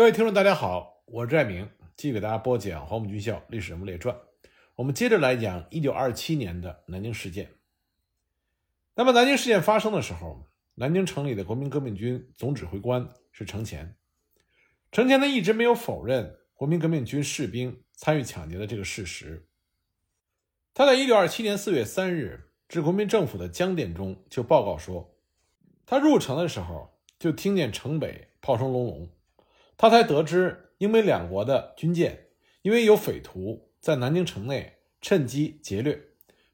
[0.00, 4.16] 各位听众，大家好，我是爱明，继续给大家播讲《黄埔军校历史人物列传》。
[4.76, 7.50] 我们接着来讲一九二七年的南京事件。
[8.94, 13.94] 那么，南京事件发生的时候，南京城里的国民革命军总指挥官是程潜。
[14.90, 19.46] 程潜呢，一直没有否认国民革命军士兵参与抢劫的这个事实。
[20.72, 25.14] 他在一九二七年四月三日致国民政府的江电中就报告说，
[25.84, 29.10] 他入城的时候就听见城北炮声隆隆。
[29.80, 32.26] 他才得知，英美两国的军舰
[32.60, 35.98] 因为有匪徒在南京城内趁机劫掠，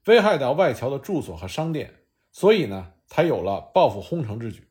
[0.05, 4.69] 危害到外侨的住所和商店，所以呢，才有了报复轰城之举。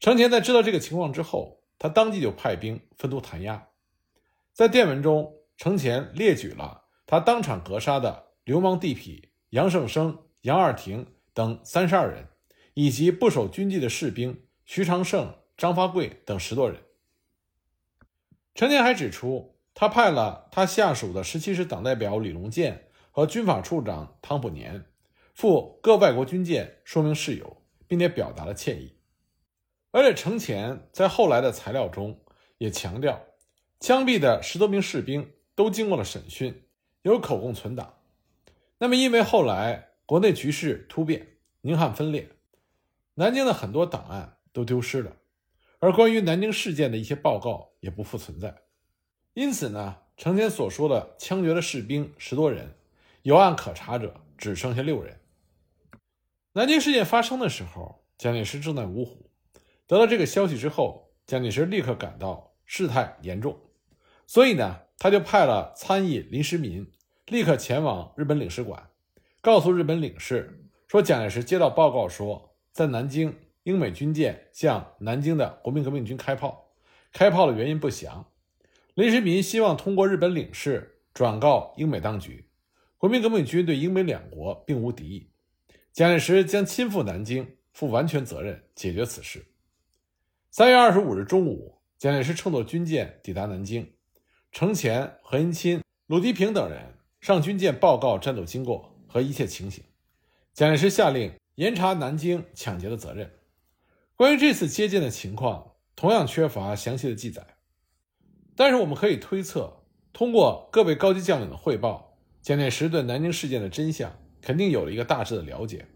[0.00, 3.68] 程潜在知道这个情况之后，他当即就派兵分头弹压。
[4.52, 12.26] 在电文中，程潜列举了他当场格杀的流氓地痞杨胜生、杨二庭等三十二人，
[12.74, 16.80] 以及不守军纪的士兵徐长胜、张发贵等十多人。
[18.54, 24.84] 程潜还指出，他派了他下属的十七师党代表李隆健和军法处长汤普年
[25.34, 28.94] 赴各外国军舰说明事由，并且表达了歉意。
[29.90, 32.20] 而且程潜在后来的材料中
[32.58, 33.22] 也强调，
[33.80, 36.64] 枪毙的十多名士兵都经过了审讯，
[37.02, 37.94] 有口供存档。
[38.78, 42.28] 那么，因为后来国内局势突变，宁汉分裂，
[43.14, 45.16] 南京的很多档案都丢失了。
[45.78, 48.62] 而关于南京事件的一些报告也不复存在，
[49.34, 52.76] 因此呢，程潜所说的枪决的士兵十多人，
[53.22, 55.18] 有案可查者只剩下六人。
[56.52, 59.28] 南京事件发生的时候，蒋介石正在芜湖。
[59.88, 63.58] 得到这个消息之后，蒋介石立刻感到事态严重，
[64.28, 66.88] 所以呢，他就派了参议林时民
[67.26, 68.90] 立刻前往日本领事馆，
[69.40, 73.36] 告诉日本领事说，蒋介石接到报告说，在南京。
[73.64, 76.71] 英美军舰向南京的国民革命军开炮，
[77.12, 78.26] 开炮的原因不详。
[78.94, 82.48] 林时民希望通过日本领事转告英美当局，
[82.98, 85.30] 国民革命军对英美两国并无敌意，
[85.92, 89.46] 蒋介石将亲赴南京，负完全责任解决此事。
[90.50, 93.90] 三月二十五日中午，蒋介石乘坐军舰抵达南京，
[94.50, 99.82] 程潜、何应钦、鲁涤平等人上军舰报告战斗经过和一切情形。
[100.52, 103.30] 蒋介石下令严查南京抢劫的责任。
[104.16, 107.46] 关于这次接见的情况，同样缺乏详细的记载。
[108.54, 115.86] 但是我们可以推测，通过各位高级将领的汇报，蒋介石对南京事件的真相肯定有了一个大致的了解。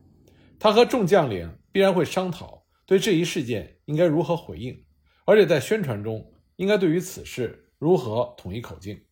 [0.59, 4.85] 他和众将领必然会商讨对这一事件应该如何回应，
[5.27, 9.05] 而且在宣传中应该对于此事如何统一口径。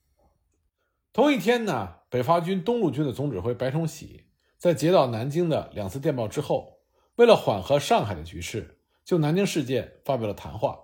[1.13, 4.25] 同一天呢，北伐军东路军的总指挥白崇禧
[4.57, 6.79] 在接到南京的两次电报之后，
[7.17, 8.74] 为了缓和上海的局势。
[9.05, 10.81] 就南京事件发表了谈话。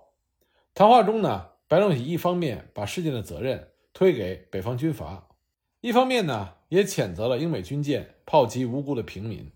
[0.73, 5.27] 谈话中呢，白崇禧一方面把事件的责任推给北方军阀，
[5.81, 9.51] 一方面呢也谴责了英美军舰炮击无辜的平民。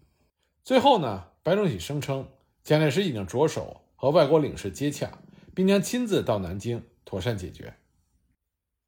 [0.64, 2.28] 最后呢，白崇禧声称
[2.64, 5.20] 蒋介石已经着手和外国领事接洽，
[5.54, 7.76] 并将亲自到南京妥善解决。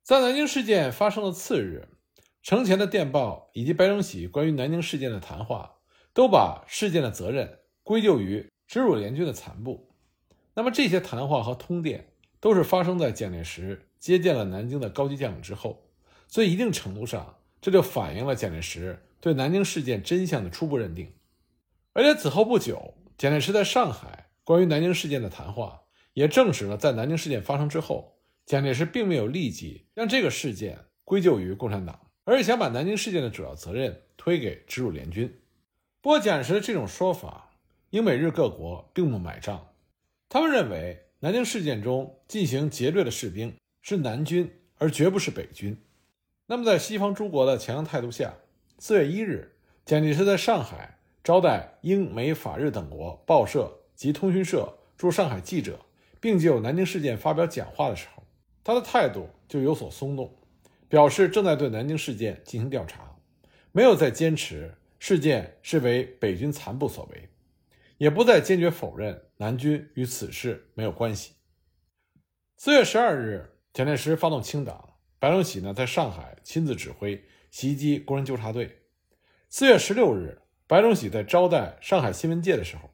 [0.03, 1.87] 在南京事件发生的次日，
[2.41, 5.75] 程潜的电报以及白崇禧关于南京事件的谈话，
[6.13, 8.49] 都把事件的责任归咎于。
[8.67, 9.87] 直鲁联军的残部，
[10.53, 12.09] 那么这些谈话和通电
[12.41, 15.87] 都是发生在蒋介石接见了南京的高级将领之后，
[16.27, 21.13] 所以一定程度上这就反映了蒋介石对南京事件真相的初步认定。
[21.93, 35.39] 而且此后不久，蒋介石在上海关于南京事件的谈话也证实了，在南京事件发生之后，蒋介石并没有立即将这个事件归咎于共产党，而是想把南京事件的主要责任推给直鲁联军。
[36.01, 37.45] 不过，蒋介石的这种说法。
[37.97, 39.69] 英美日各国并不买账，
[40.29, 45.75] 他们认为南京事件中进行劫掠的士兵是南军，而绝不是北军。
[46.45, 48.35] 那么，在西方诸国的强硬态度下，
[48.77, 49.51] 四月一日，
[49.83, 55.79] 蒋介石在上海招待英美法日等国报社及通讯社驻上海记者，
[56.21, 58.21] 并就南京事件发表讲话的时候，
[58.63, 60.31] 他的态度就有所松动，
[60.87, 63.17] 表示正在对南京事件进行调查，
[63.71, 67.27] 没有再坚持事件是为北军残部所为。
[67.97, 71.33] 也不再坚决否认南军与此事没有关系。
[72.55, 78.83] 四月十二日，蒋介石发动清党，白崇禧呢在上海亲自指挥袭击工人纠察队。
[79.49, 82.89] 四月十六日，白崇禧在招待上海新闻界的时候，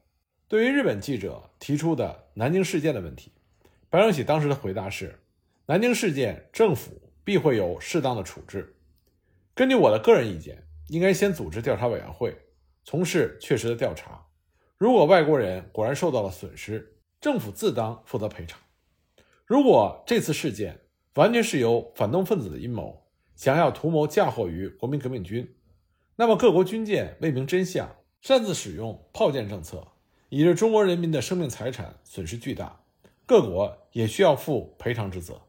[0.48, 3.32] 对于日本记者提出的南京事件的问题，
[3.90, 5.18] 白崇禧当时的回答是：
[5.66, 8.74] 南京事件政府必会有适当的处置。
[9.54, 12.36] 根据我的个人意见，应该先组织调查委员会，
[12.84, 14.23] 从事确实的调查。
[14.84, 18.60] 如果外国人果然受到了损失，政府自当负责赔偿。
[19.46, 20.78] 如果这次事件
[21.14, 23.02] 完全是由反动分子的阴谋，
[23.34, 25.56] 想要图谋嫁祸于国民革命军，
[26.16, 29.88] 那么各国军舰未明真相，擅自使用炮舰政策，
[30.28, 32.82] 以致中国人民的生命财产损失巨大，
[33.24, 35.40] 各国也需要负赔偿之责。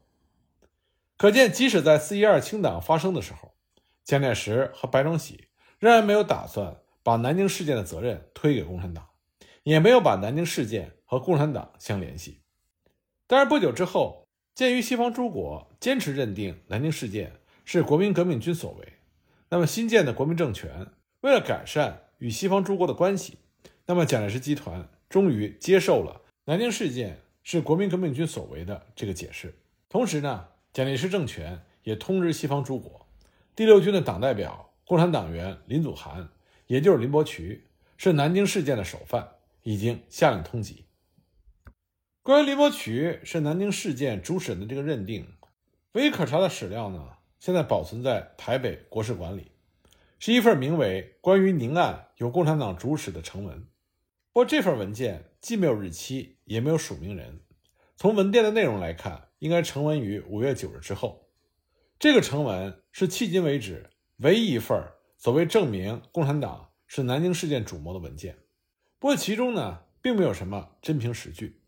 [1.18, 3.52] 可见，即使在四一二清党发生的时候，
[4.06, 9.06] 蒋介石和白崇禧仍然没有打算把南京事件的责任推给共产党，
[9.66, 12.40] 也没有把南京事件和共产党相联系。
[13.28, 17.34] 但是不久之后，鉴于西方诸国坚持认定南京事件
[17.66, 18.94] 是国民革命军所为，
[19.50, 20.88] 那么新建的国民政权
[21.20, 23.38] 为了改善与西方诸国的关系，
[23.86, 29.54] 那么蒋介石集团终于接受了南京事件是国民革命军所为的这个解释。
[29.90, 30.48] 同时呢。
[30.76, 33.08] 蒋介石政权也通知西方诸国，
[33.56, 36.28] 第六军的党代表共产党员林祖涵，
[36.68, 37.64] 也就是林伯渠，
[37.96, 39.35] 是南京事件的首犯，
[39.66, 40.84] 已经下令通缉。
[42.22, 45.28] 关于林伯渠是南京事件主使人的这个认定，
[45.94, 49.52] 唯一可查的史料呢，现在保存在台北国史馆里，
[50.20, 53.58] 是一份名为《关于宁案由共产党主使的成文》。
[54.32, 57.42] 不过这份文件既没有日期，也没有署名人。
[57.98, 61.28] 从文件的内容来看，应该成文于五月九日之后。
[61.98, 64.80] 这个成文是迄今为止唯一一份
[65.18, 68.38] 所谓证明共产党是南京事件主谋的文件。
[69.06, 71.62] 不过其中呢，并没有什么真凭实据。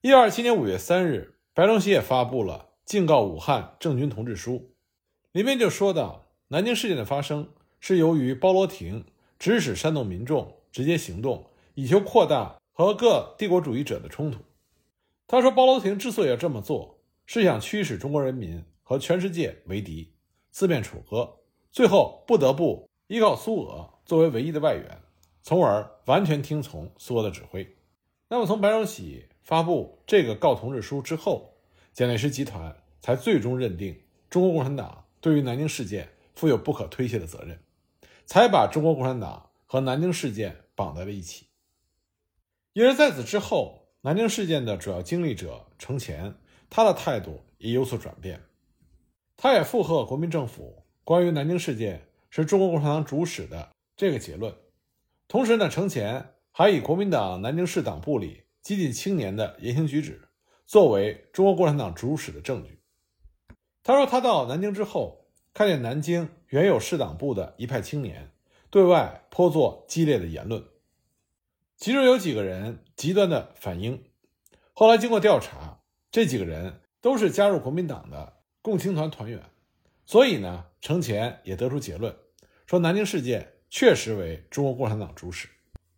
[0.00, 4.54] 一九二七年五月三日，白崇禧也发布了《敬告武汉政军同志书》，
[5.30, 9.04] 里面就说到，南京事件的发生是由于包罗廷
[9.38, 14.40] 指使煽动民众直接行动，以求扩大和各帝国主义者的冲突。
[15.28, 20.12] 他说：“包罗廷之所以要这么做，是想驱使中国人民和全世界为敌，
[20.50, 21.36] 四面楚歌，
[21.70, 25.00] 最后不得不依靠苏俄作为唯一的外援，
[25.46, 27.76] 从而完全听从苏俄的指挥。”
[28.26, 31.54] 那么，从白崇禧发布这个告同志书之后，
[31.92, 37.56] 蒋介石集团才最终认定中国共产党对于南京事件负有不可推卸的责任，
[38.24, 41.46] 才把中国共产党和南京事件绑在了一起。
[42.72, 43.84] 因而在此之后。
[44.02, 46.32] 南京事件的主要经历者程潜，
[46.70, 48.40] 他的态度也有所转变，
[49.36, 54.54] 他也附和国民政府关于南京事件是中国共产党主使的这个结论。
[55.28, 60.28] 同时呢，程潜还以国民党南京市党部里激进青年的言行举止
[60.64, 62.80] 作为中国共产党主使的证据。
[63.82, 68.30] 他说，他到南京之后，看见南京原有市党部的一派青年
[68.70, 70.64] 对外颇作激烈的言论。
[71.76, 74.02] 其中有几个人极端的反英，
[74.72, 75.80] 后来经过调查，
[76.10, 79.42] 这几个人都是加入国民党的共青团团员，
[80.06, 82.16] 所以呢，程潜也得出结论，
[82.66, 85.48] 说南京事件确实为中国共产党主使。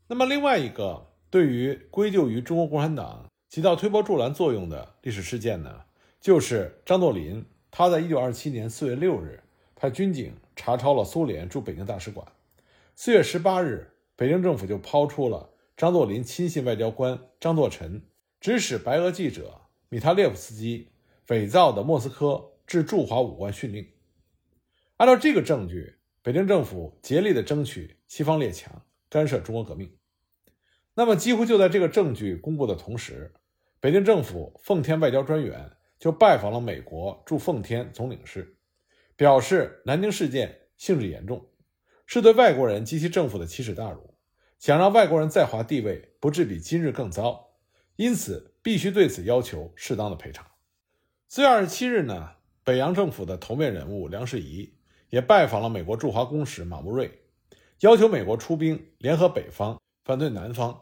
[0.06, 5.82] 那么另外一个对于归咎于中国共产党起到推波助澜作用的历史事件呢，
[6.20, 9.43] 就是张作霖他在一九二七年四月六日
[9.76, 12.26] 派军警查抄了苏联驻北京大使馆，
[12.97, 15.50] 四月十八日，北京政府就抛出了。
[15.76, 18.03] 张作霖亲信外交官张作臣
[18.41, 20.88] 指使白俄记者米塔列夫斯基
[21.29, 23.87] 伪造的莫斯科致驻华武官训令。
[24.97, 25.94] 按照这个证据，
[26.28, 29.90] 北京政府竭力的争取西方列强干涉中国革命。
[30.92, 33.32] 那么，几乎就在这个证据公布的同时，
[33.80, 38.58] 北京政府奉天外交专员就拜访了美国驻奉天总领事，
[39.17, 41.48] 表示南京事件性质严重，
[42.05, 44.14] 是对外国人及其政府的奇耻大辱。
[44.58, 47.55] 想让外国人在华地位不至比今日更糟，
[47.96, 50.46] 因此必须对此要求适当的赔偿。
[51.26, 52.32] 四月二十七日呢，
[52.64, 54.74] 北洋政府的头面人物梁士仪
[55.10, 57.10] 也拜访了美国驻华公使马慕瑞，
[57.81, 60.81] 要求美国出兵联合北方反对南方，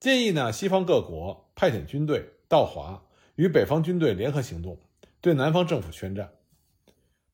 [0.00, 3.02] 建议呢西方各国派遣军队到华
[3.34, 4.78] 与北方军队联合行动，
[5.20, 6.32] 对南方政府宣战。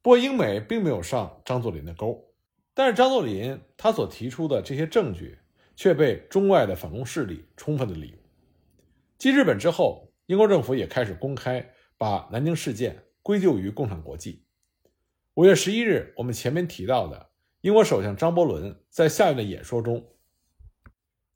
[0.03, 2.29] 不过英美并没有上张作霖的钩。
[2.75, 5.39] 但是张作霖他所提出的这些证据
[5.77, 8.19] 却被中外的反共势力充分的利用。
[9.19, 14.43] 继日本之后，英国政府也开始公开把南京事件归咎于共产国际。
[15.35, 17.31] 五月十一日，我们前面提到的
[17.63, 20.07] 英国首相张伯伦在下院的演说中，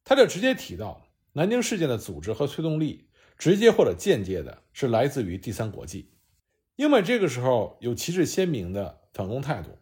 [0.05, 6.12] 他就直接提到南京事件的组织和推动力，直接或者间接的是来自于第三国际。
[6.76, 9.79] 英美这个时候有旗帜鲜明的反共态度。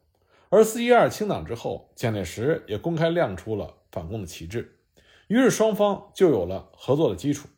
[0.49, 4.79] 而四一二清党之后，蒋介石也公开亮出了反共的旗帜，
[5.27, 7.49] 于是双方就有了合作的基础。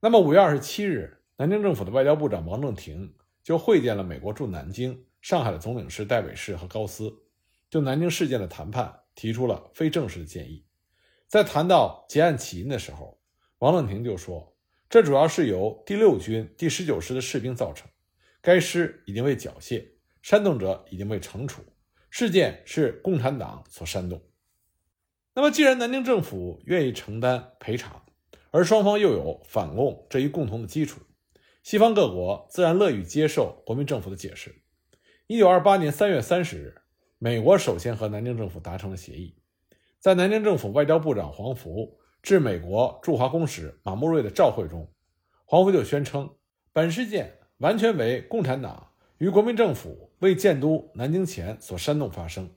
[0.00, 7.10] 那么五月二十七日，南京政府的外交部长王正廷就会见了美国驻南京、上海的总领事戴伟士和高斯，
[7.70, 10.66] 就南京事件的谈判提出了非正式的建议。
[11.28, 13.20] 在谈到结案起因的时候，
[13.58, 14.56] 王正廷就说
[14.90, 17.88] ：“这主要是由第六军第十九师的士兵造成。
[18.40, 19.86] 该师已经被缴械，
[20.22, 21.62] 煽动者已经被惩处，
[22.10, 24.20] 事件是共产党所煽动。
[25.34, 28.04] 那么，既然南京政府愿意承担赔偿，
[28.50, 31.00] 而双方又有反共这一共同的基础，
[31.62, 34.61] 西方各国自然乐于接受国民政府的解释。
[35.32, 36.82] 一九二八年三月三十日，
[37.16, 39.34] 美国首先和南京政府达成了协议，
[39.98, 44.86] 在南京政府外交部长黄福致美国驻华公使马穆瑞的照会中，
[45.46, 46.28] 黄福就宣称
[46.70, 52.50] 本事件完全为共产党与国民政府为建都南京前所煽动发生，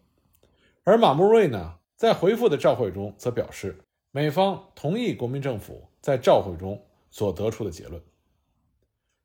[0.84, 1.77] 而马穆瑞呢？
[1.96, 8.03] 在回复的照会中，则表示美方同意国民政府在照会中所得出的结论。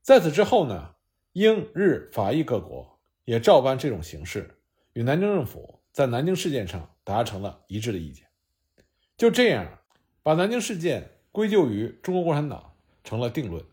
[0.02, 0.94] 在此之后呢，
[1.32, 2.99] 英日法意各国
[3.30, 4.58] 也照搬这种形式，
[4.94, 8.26] 与南京政府在南京事件上达成了一致的意见。
[9.16, 9.78] 就这样，
[10.20, 13.64] 把南京事件归咎于中国共产党成了定论。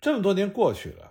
[0.00, 1.10] 这么多年过去了，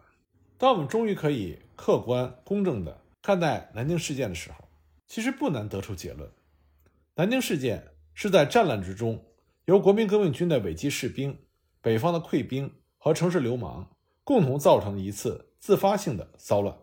[0.57, 4.69] 当我们终于可以客观公正地看待南京事件的时候，
[5.05, 6.31] 其实不难得出结论。
[7.15, 9.21] 南京事件是在战乱之中，
[9.65, 11.37] 由国民革命军的伪击士兵、
[11.81, 16.73] 北方的溃兵和城市流氓共同造成的一次自发性的骚乱。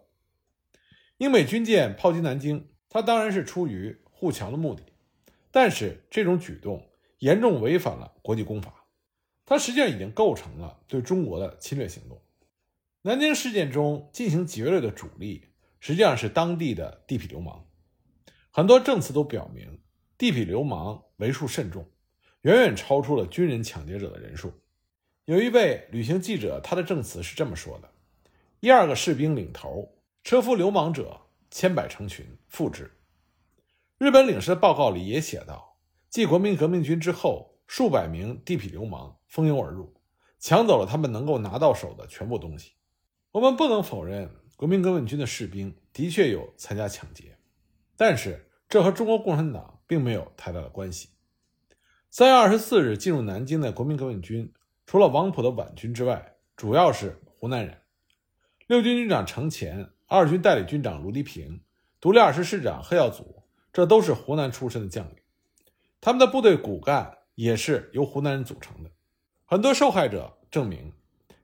[1.22, 4.82] 英美军舰炮击南京，它当然是出于护墙的目的，
[5.52, 8.86] 但是这种举动严重违反了国际公法，
[9.46, 12.20] 它实际上已经构成了对中国的侵略行动。
[13.02, 15.44] 南京事件中进行劫掠的主力
[15.78, 17.66] 实际上是当地的地痞流氓，
[18.50, 19.78] 很多证词都表明。
[20.18, 21.88] 地痞流氓为数甚众，
[22.40, 24.52] 远远超出了军人抢劫者的人数。
[25.26, 27.88] 有一位旅行记者，他的证词是这么说的：
[28.58, 29.88] 一二个士兵领头，
[30.24, 32.90] 车夫流氓者千百成群，复之。
[33.98, 35.76] 日本领事的报告里也写道：
[36.08, 39.94] 继国民革命军之后，数百名地痞流氓蜂拥而入，
[40.38, 42.72] 抢走了他们能够拿到手的全部东西。
[43.32, 47.36] 我们不能否认国民革命军的士兵的确有参加抢劫，
[47.96, 49.78] 但是这和中国共产党。
[49.84, 51.10] 并没有太大的关系。
[52.10, 54.50] 三月二十四日进入南京的国民革命军，
[54.86, 57.82] 除了王普的皖军之外，主要是湖南人。
[58.68, 61.62] 六军军长程潜、二军代理军长卢迪平、
[61.98, 63.42] 独立二师师长贺耀祖，
[63.72, 65.16] 这都是湖南出身的将领。
[66.02, 68.90] 他们的部队骨干也是由湖南人组成的。
[69.46, 70.92] 很多受害者证明，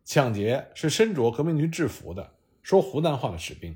[0.05, 3.75] 抢劫是身着革命军制服的、说湖南话的士兵。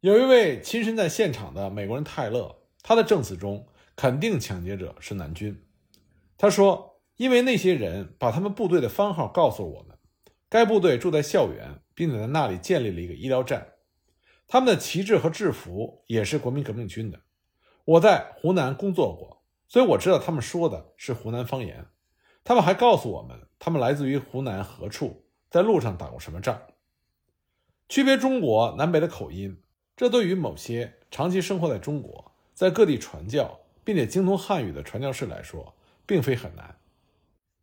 [0.00, 2.56] 有一位亲身在现场的美国人泰勒。
[2.82, 5.64] 他的证词中肯定抢劫者是南军。
[6.36, 9.96] 他说：“因为那些人把他们部队的番号告诉了我们，
[10.50, 13.68] 该部队住在校园，并且在那里建立了一个医疗站。
[14.46, 17.20] 他们的旗帜和制服也是国民革命军的。
[17.84, 21.86] 我在湖南工作过，所以我知道他们说的是湖南方言。
[22.42, 26.60] 他们还告诉我们，他们来自于湖南何处，在路上打过什么仗。
[27.88, 29.60] 区别中国南北的口音，
[29.96, 35.74] 这对于某些长期生活在中国。”在各地传教，并且精通汉语的传教士来说，
[36.06, 36.78] 并非很难。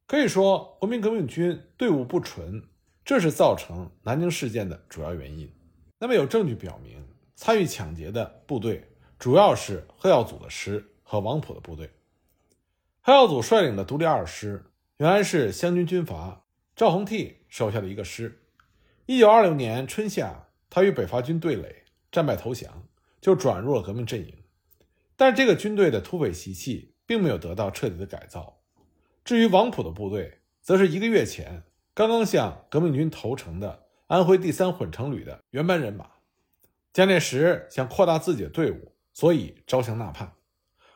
[0.05, 2.61] 可以说，国民革命军队伍不纯，
[3.05, 5.49] 这是造成南京事件的主要原因。
[6.03, 7.05] 那么，有证据表明，
[7.35, 8.89] 参与抢劫的部队
[9.19, 11.91] 主要是贺耀祖的师和王普的部队。
[13.01, 14.65] 贺耀祖率领的独立二师，
[14.97, 18.41] 原来是湘军军阀赵恒惕手下的一个师。
[19.05, 22.87] 一九二六年春夏，他与北伐军对垒，战败投降，
[23.21, 24.33] 就转入了革命阵营。
[25.15, 28.63] 但是这个军队的土匪习气并没有得到彻底的改造。
[29.23, 31.61] 至于王普的部队，则是一个月前
[31.93, 36.05] 刚刚向革命军投诚的安徽第三混成旅的原班人马。
[36.91, 40.33] 蒋介石想扩大自己的队伍，所以招降纳叛。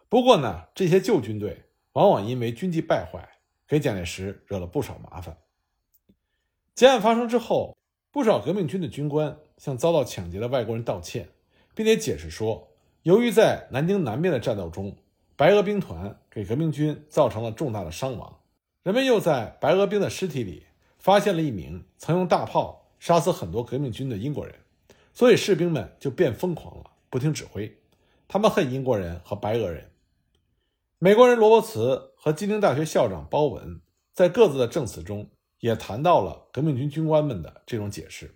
[0.10, 3.26] 不过呢，这些旧军队往往因为军纪败坏，
[3.70, 5.38] 给蒋介石惹了不少麻烦。
[6.74, 7.78] 劫案发生之后，
[8.12, 11.30] 不少革命军的军官向遭到抢劫的外国人道歉，
[11.74, 12.68] 并且解释说。
[13.04, 14.94] 由于在南京南面的战斗中，
[15.38, 18.42] 白俄兵团给革命军造成了重大的伤亡，
[18.84, 20.66] 人们又在白俄兵的尸体里
[21.00, 24.56] 发现了一名曾用大炮杀死很多革命军的英国人，
[25.14, 27.78] 所以士兵们就变疯狂了，不听指挥。
[28.28, 29.92] 他们恨英国人和白俄人。
[31.00, 33.82] 美国人罗伯茨和金陵大学校长包文
[34.14, 38.36] 在各自的证词中也谈到了革命军军官们的这种解释。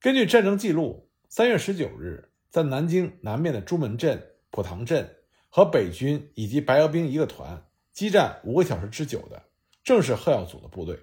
[0.00, 2.28] 根据战争记录，三月十九日。
[2.52, 5.10] 在南京南面的朱门镇、普塘镇
[5.48, 9.42] 和北军以及白俄兵一个团激战五个小时之久的，
[9.82, 11.00] 正是贺耀祖的部队。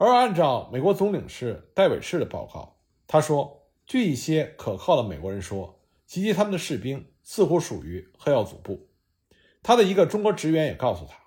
[0.00, 8.88] 而按照美国总领事戴维士的报告，他说，据一些可靠的美国人说，袭击他们的士兵似乎属于黑耀祖部。
[9.62, 11.18] 他的一个中国职员也告诉他，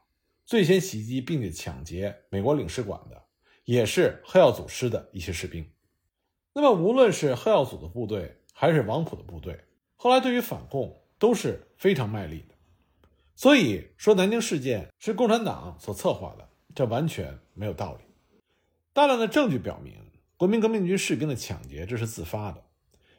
[0.43, 3.21] 最先袭击并且抢劫美国领事馆的，
[3.65, 5.69] 也是黑耀祖师的一些士兵。
[6.53, 9.63] 那么，无论是黑耀祖的部队，还是王普的部队，
[9.95, 12.55] 后来对于反共都是非常卖力的。
[13.35, 17.99] 所以说，南京事件是共产党所策划的，这完全没有道理。
[18.93, 19.95] 大量的证据表明，
[20.37, 22.63] 国民革命军士兵的抢劫这是自发的，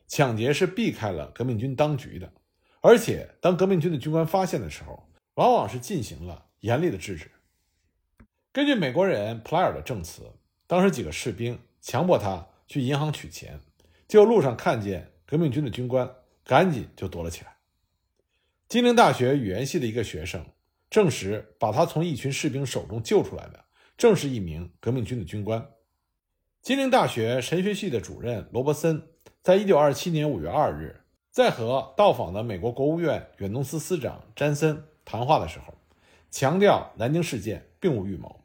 [0.06, 2.32] 抢劫是避开了革命军当局的，
[2.80, 7.28] 而且当革命军的军官发现的时候，往往是进行了严厉的制止。
[8.52, 10.22] 根据美国人普莱尔的证词，
[10.68, 13.58] 当时几个士兵强迫他去银行取钱，
[14.06, 16.08] 就路上看见革命军的军官，
[16.44, 17.56] 赶紧就躲了起来。
[18.68, 20.46] 金陵大学语言系的一个学生
[20.88, 23.64] 证实，把他从一群士兵手中救出来的。
[23.96, 25.70] 正是一名革命军的军官。
[26.62, 29.08] 金陵大学神学系的主任罗伯森，
[29.42, 35.74] 在一九二七年五月二日，在和到访的美国国务院远东司司长詹森谈话的时候，
[36.30, 38.40] 强调南京事件并无预谋。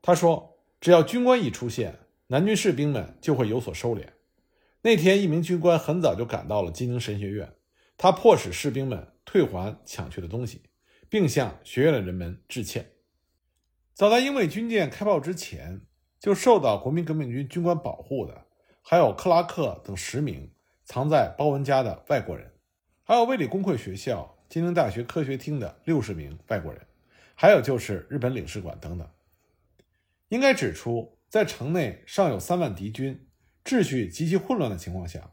[0.00, 4.04] 他说：“只要军官一出现，南军士兵们就会有所收敛。”
[4.82, 7.52] 那天，一名军官很早就赶到了金陵神学院，
[7.96, 10.62] 他迫使士兵们退还抢去的东西，
[11.08, 12.92] 并向学院的人们致歉。
[13.98, 15.80] 早在英美军舰开炮之前，
[16.20, 18.46] 就受到国民革命军军官保护的，
[18.80, 20.52] 还有克拉克等十名
[20.84, 22.48] 藏在包文家的外国人，
[23.02, 26.80] 还有卫理公会学校、金陵大学科学厅的六十名外国人，
[27.34, 29.10] 还有就是日本领事馆等等。
[30.28, 33.26] 应该指出，在城内尚有三万敌军，
[33.64, 35.32] 秩序极其混乱的情况下，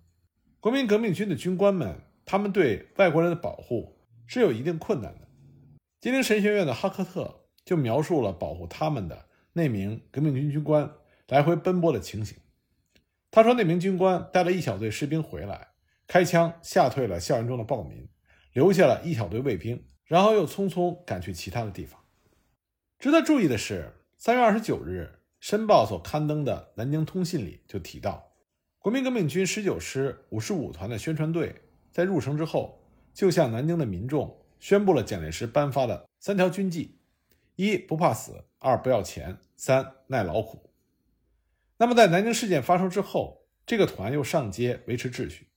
[0.59, 5.27] 国民革命军的军官们，他们对外国人的保护是有一定困难的。
[6.01, 7.44] 金陵神学院的哈克特。
[7.65, 10.89] 就描述了保护他们的那名革命军军官
[11.27, 12.37] 来回奔波的情形。
[13.31, 15.69] 他说，那名军官带了一小队士兵回来，
[16.07, 18.07] 开枪吓退了校园中的暴民，
[18.53, 21.99] 留下了一小队卫兵，然后又匆匆赶去其他的地方。
[22.97, 25.09] 值得注意的是，三月二十九日，
[25.41, 28.31] 《申报》所刊登的《南京通信》里就提到，
[28.79, 32.79] 国民革命军十九师五十五团的宣传队在入城之后，
[33.13, 36.94] 就向南京的民众宣布了蒋介石颁发的三条军纪。
[37.55, 40.71] 一不怕死，二不要钱，三耐劳苦。
[41.77, 45.47] 那么在南京事件发生之后，这个团又上街维持秩序。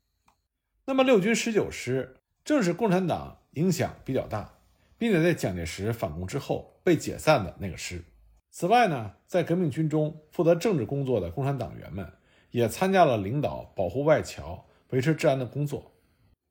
[0.84, 4.58] 那么六军十九师正是共产党影响比较大，
[4.96, 8.04] 并且在蒋介石反攻之后被解散的那个师。
[8.50, 12.12] 此外呢，在革命军中负责政治工作的共产党员们
[12.50, 15.92] 也参加了领导保护外侨、维持治安的工作。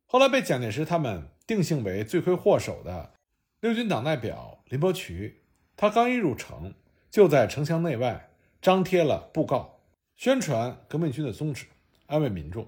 [0.05, 3.13] 后来被蒋介石他们定性为罪魁祸首的。
[3.59, 5.41] 六军党代表林伯渠，
[5.75, 6.75] 他刚一入城，
[7.09, 8.29] 就在城墙内外
[8.61, 9.79] 张贴了布告，
[10.15, 11.65] 宣传革命军的宗旨，
[12.05, 12.67] 安慰民众。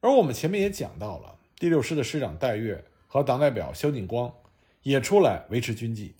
[0.00, 4.30] 而我们前面也讲到了，第六师的师长戴月和党代表萧劲光
[4.82, 6.16] 也出来维持军纪。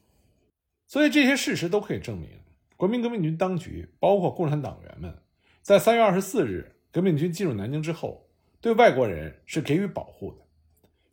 [0.87, 2.31] 所以这些事实都可以证明，
[2.75, 5.15] 国民革命军当局，包括共产党员们，
[5.61, 8.31] 在三月二十四日革命军进入南京之后，
[8.63, 10.39] 对外国人是给予保护的。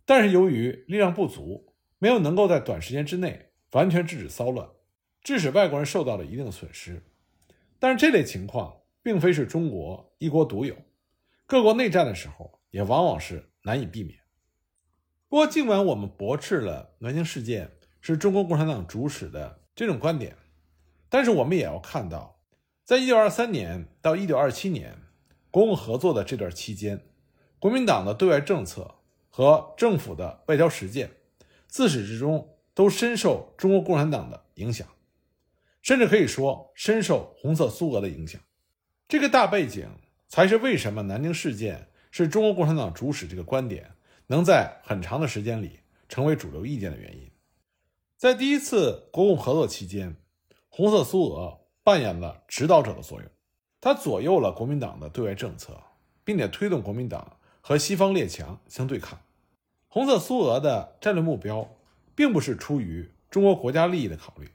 [0.06, 1.73] 但是由于力量不足。
[2.04, 4.68] 没有能够在短时间之内完全制止骚乱，
[5.22, 7.02] 致使外国人受到了一定的损失。
[7.80, 10.76] 但是这类情况并非是中国一国独有，
[11.46, 14.20] 各国内战的时候也往往是难以避免。
[15.30, 20.36] 不过，尽管我们驳斥了南京事件是中国共产党主使的这种观点，
[21.08, 22.42] 但是我们也要看到，
[22.84, 24.98] 在一九二三年到一九二七年
[25.50, 27.00] 国共合作的这段期间，
[27.60, 28.96] 国民党的对外政策
[29.30, 31.10] 和政府的外交实践。
[31.74, 34.88] 自始至终都深受中国共产党的影响，
[35.82, 38.40] 甚至可以说深受红色苏俄的影响。
[39.08, 39.90] 这个大背景
[40.28, 43.90] 才是为什么南京事件是中国共产党主使这个观点
[44.28, 47.28] 能在很长的时间里成为主流意见的原因。
[48.18, 50.16] 在第一次国共合作期间，
[50.70, 53.28] 红色苏俄扮演了指导者的作用，
[53.82, 55.82] 它左右了国民党的对外政策，
[56.24, 59.20] 并且推动国民党和西方列强相对抗。
[59.94, 61.70] 红色苏俄的战略目标，
[62.16, 64.50] 并不是出于中国国家利益的考虑，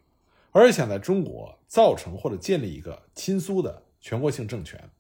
[0.51, 4.91] 而是想在中国造成或者建立一个亲苏的全国性政权。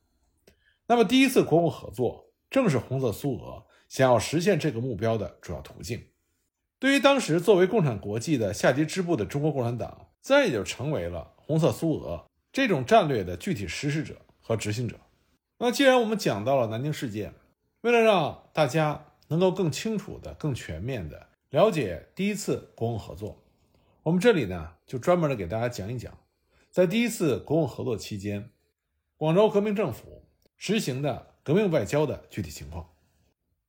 [0.86, 6.04] 那么，第一次国共合作正是红色苏俄想要实现这个目标的主要途径。
[6.78, 15.00] 对于当时作为共产国际的下级支部的中国共产党，自然也就成为了红色苏俄这种战略的具体实施者和执行者。
[15.58, 17.34] 那既然我们讲到了南京事件，
[17.80, 19.06] 为了让大家。
[19.28, 23.42] 能够更清楚的、更全面的了解第一次国共合作，
[24.02, 26.18] 我们这里呢就专门的给大家讲一讲，
[26.70, 28.50] 在第一次国共合作期间，
[29.16, 30.24] 广州革命政府
[30.56, 32.90] 实行的革命外交的具体情况。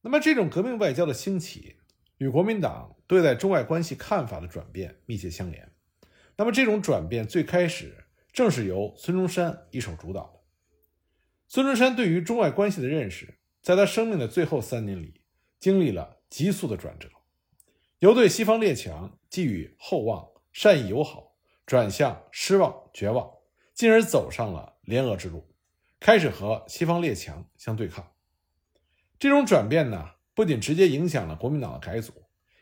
[0.02, 1.76] 那么，这种革命外交的兴起
[2.18, 5.72] 与国民党对待中外关系看法的转变密切相连，
[6.38, 10.40] 那么这种转变最开始正是由孙中山一手主导的。
[11.48, 15.19] 孙中山对于中外关系的认识，在他生命的最后三年里，
[15.60, 17.10] 经历了急速的转折，
[18.00, 21.34] 由对西方列强寄予厚望、善意友好，
[21.66, 23.30] 转向失望、绝望，
[23.74, 25.46] 进而走上了联俄之路，
[26.00, 28.14] 开始和西方列强相对抗。
[29.20, 32.14] 这种转变呢，不仅直接影响了国民党的改组，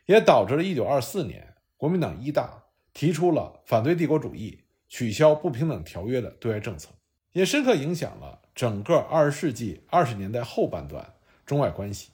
[0.06, 6.90] 也导致了1924年国民党一大提出了反对帝国主义、取消不平等条约的对外政策，
[7.30, 11.14] 也深刻影响了整个20世纪20年代后半段
[11.46, 12.10] 中外关系。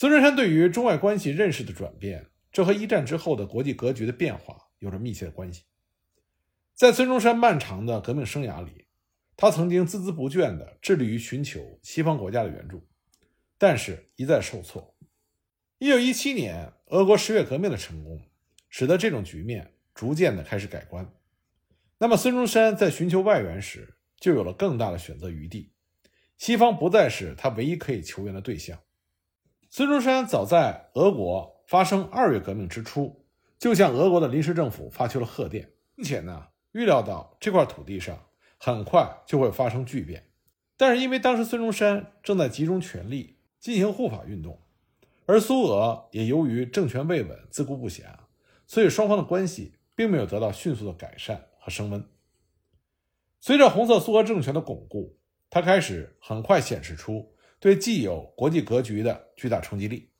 [0.00, 5.64] 孙中山对于中外关系认识的转变，这和一战之后的国际格局的变化有着密切的关系。
[6.72, 8.86] 在孙中山漫长的革命生涯里，
[9.36, 12.86] 他曾经孜孜不倦地致力于寻求西方国家的援助。
[13.58, 14.96] 但是，一再受挫。
[15.78, 18.22] 一九一七年，俄国十月革命的成功，
[18.68, 21.12] 使得这种局面逐渐的开始改观。
[21.98, 25.72] 那么，孙中山在寻求外援时，就有了更大的选择余地。
[26.36, 28.78] 西方不再是他唯一可以求援的对象。
[29.70, 33.24] 孙中山早在俄国发生二月革命之初，
[33.58, 38.18] 就向俄国的临时政府发去了贺电，并且呢，预料到这块土地上
[38.58, 40.24] 很快就会发生巨变。
[40.76, 43.36] 但是，因为当时孙中山正在集中全力。
[43.60, 44.62] 进行护法运动，
[45.26, 48.04] 而苏俄也由于政权未稳、自顾不暇，
[48.68, 52.08] 所以双方的关系并没有得到迅速的改善和升温。
[53.40, 55.18] 随着红色苏俄政权的巩固，
[55.50, 60.10] 它开始很快显示出对既有国际格局的巨大冲击力。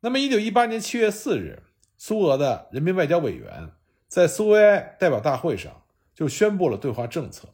[0.00, 1.62] 那么，一九一八年七月四日，
[1.96, 3.70] 苏俄的人民外交委员
[4.08, 5.82] 在苏维埃代表大会上
[6.14, 7.48] 就宣布了对华政策，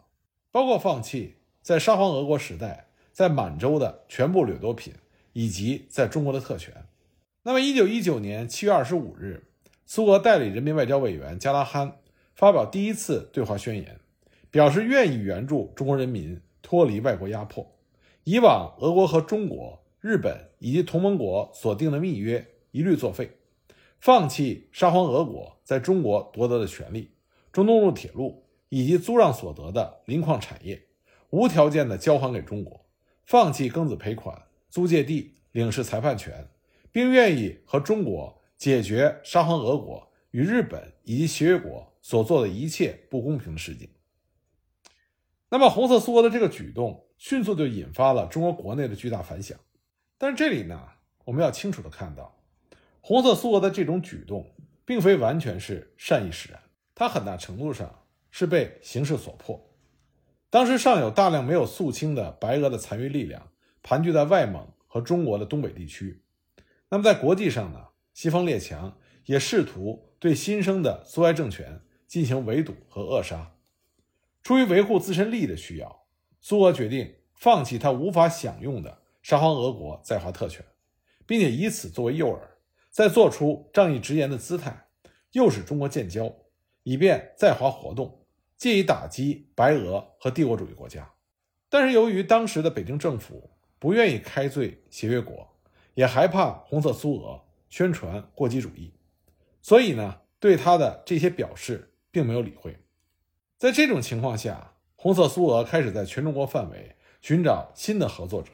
[0.51, 4.93] 包括放弃在沙皇俄国时代在满洲的全部掠夺品。
[5.35, 6.75] 以及在中国的特权。
[7.45, 9.45] 那么，一九一九年七月二十五日，
[9.87, 12.01] 苏俄代理人民外交委员加拉罕
[12.35, 13.99] 发表第一次对华宣言，
[14.51, 17.72] 表示愿意援助中国人民脱离外国压迫。
[18.25, 23.31] 以往俄国和中国、日本以及同盟国所定的密约一律作废，
[23.99, 27.11] 放弃沙皇俄国在中国夺得的权利，
[27.51, 30.83] 中东路铁路以及租让所得的磷矿产业，
[31.31, 32.85] 无条件的交还给中国，
[33.25, 34.43] 放弃庚子赔款。
[34.71, 36.49] 租借地、领事裁判权，
[36.91, 43.91] 并愿意和中国解决沙皇俄国与日本以及协约国所做的一切不公平的事情。
[45.51, 49.57] 那么，红色苏俄的这个举动迅速就引发了中国国内的巨大反响。
[50.19, 50.89] 但是这里呢，
[51.25, 52.37] 我们要清楚的看到，
[53.01, 54.45] 红色苏俄的这种举动
[54.85, 56.61] 并非完全是善意使然，
[56.97, 59.71] 它很大程度上是被形势所迫。
[60.51, 63.51] 当时尚有大量没有肃清的白俄的残余力量。
[63.85, 66.25] 盘踞在外蒙和中国的东北地区，
[66.89, 73.55] 那么在国际上呢，西方列强也试图对新生的苏维埃政权进行围堵和扼杀。
[74.43, 76.02] 出于维护自身利益的需要，
[76.44, 80.64] 苏俄决定放弃他无法享用的沙皇俄国在华特权，
[81.24, 82.40] 并且以此作为诱饵，
[82.90, 84.88] 再做出仗义直言的姿态，
[85.31, 86.35] 诱使中国建交，
[86.83, 88.26] 以便在华活动，
[88.57, 91.12] 借以打击白俄和帝国主义国家。
[91.68, 95.48] 但是由于当时的北京政府，不愿意开罪协约国，
[95.94, 98.92] 也害怕红色苏俄宣传过激主义，
[99.62, 102.76] 所以呢，对他的这些表示并没有理会。
[103.57, 104.72] 在这种情况下，
[105.03, 108.53] 红色苏俄开始在全中国范围寻找新的合作者。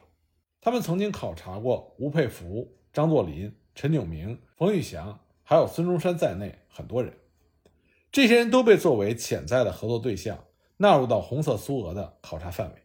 [0.62, 7.12] 他们曾经考察过吴佩孚、张作霖、陈炯明、冯玉祥，还有孙中山在内很多人，
[8.10, 10.42] 这些人都被作为潜在的合作对象
[10.78, 12.76] 纳入到红色苏俄的考察范围。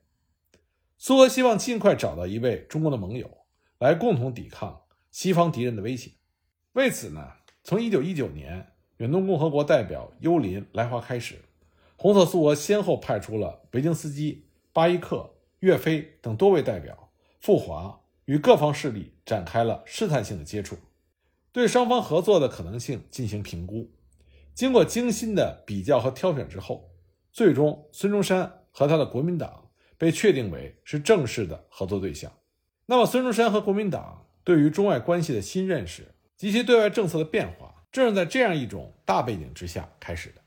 [0.97, 3.30] 苏俄希望尽快找到一位中国的盟友，
[3.80, 6.12] 来共同抵抗西方敌人的威胁。
[6.73, 7.32] 为此呢，
[7.63, 11.38] 从1919年远东共和国代表幽林来华开始，
[12.03, 20.75] 红色苏俄先后派出了维京斯基、巴伊克、岳飞等多位代表赴华，与各方势力展开了试探性的接触，
[21.53, 23.89] 对双方合作的可能性进行评估。
[24.53, 26.91] 经过精心的比较和挑选之后，
[27.31, 29.61] 最终孙中山和他的国民党。
[29.95, 32.29] 被确定为是正式的合作对象。
[32.87, 40.42] 那么，孙中山和国民党对于中外关系的新认识及其对外政策的变化，正是在这样一种大背景之下开始的。